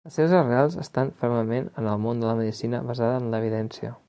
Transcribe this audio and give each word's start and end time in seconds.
Les 0.07 0.15
seves 0.17 0.31
arrels 0.37 0.77
estan 0.83 1.11
fermament 1.19 1.69
en 1.83 1.91
el 1.93 2.03
món 2.07 2.25
de 2.25 2.31
la 2.31 2.37
medicina 2.43 2.85
basada 2.93 3.23
en 3.23 3.33
l'evidència. 3.37 3.99